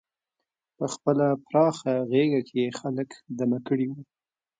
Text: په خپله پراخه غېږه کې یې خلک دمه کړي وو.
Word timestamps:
په 0.77 0.85
خپله 0.93 1.27
پراخه 1.47 1.93
غېږه 2.11 2.41
کې 2.47 2.57
یې 2.63 2.71
خلک 2.79 3.09
دمه 3.39 3.59
کړي 3.67 3.85
وو. 3.89 4.01